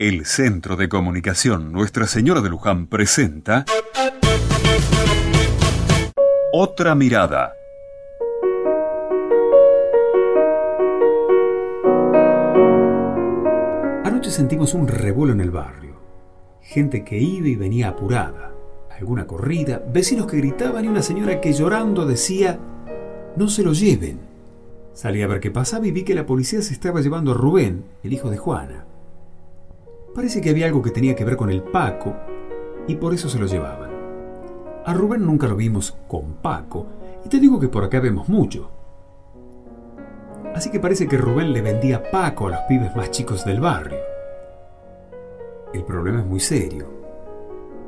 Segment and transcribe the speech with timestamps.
[0.00, 3.66] El Centro de Comunicación Nuestra Señora de Luján presenta
[6.54, 7.52] Otra Mirada.
[14.06, 15.96] Anoche sentimos un revuelo en el barrio.
[16.62, 18.54] Gente que iba y venía apurada.
[18.98, 22.58] Alguna corrida, vecinos que gritaban y una señora que llorando decía,
[23.36, 24.18] no se lo lleven.
[24.94, 27.84] Salí a ver qué pasaba y vi que la policía se estaba llevando a Rubén,
[28.02, 28.86] el hijo de Juana.
[30.14, 32.16] Parece que había algo que tenía que ver con el Paco
[32.88, 33.90] y por eso se lo llevaban.
[34.84, 36.86] A Rubén nunca lo vimos con Paco
[37.24, 38.70] y te digo que por acá vemos mucho.
[40.54, 43.98] Así que parece que Rubén le vendía Paco a los pibes más chicos del barrio.
[45.72, 46.86] El problema es muy serio,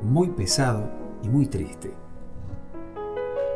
[0.03, 0.89] muy pesado
[1.25, 1.93] y muy triste.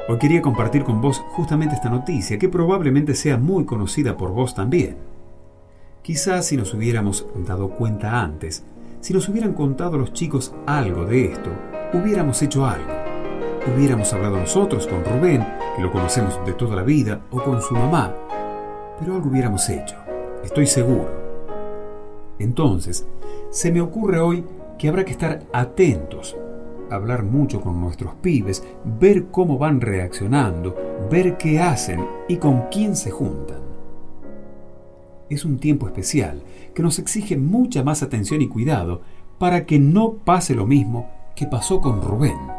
[0.09, 4.55] Hoy quería compartir con vos justamente esta noticia, que probablemente sea muy conocida por vos
[4.55, 4.97] también.
[6.07, 8.63] Quizás si nos hubiéramos dado cuenta antes,
[9.01, 11.51] si nos hubieran contado los chicos algo de esto,
[11.95, 12.93] hubiéramos hecho algo.
[13.75, 17.75] Hubiéramos hablado nosotros con Rubén, que lo conocemos de toda la vida, o con su
[17.75, 18.15] mamá,
[19.01, 19.97] pero algo hubiéramos hecho,
[20.45, 21.11] estoy seguro.
[22.39, 23.05] Entonces,
[23.51, 24.45] se me ocurre hoy
[24.79, 26.37] que habrá que estar atentos
[26.89, 30.77] hablar mucho con nuestros pibes, ver cómo van reaccionando,
[31.11, 33.66] ver qué hacen y con quién se juntan.
[35.29, 36.43] Es un tiempo especial
[36.75, 39.03] que nos exige mucha más atención y cuidado
[39.39, 42.56] para que no pase lo mismo que pasó con Rubén.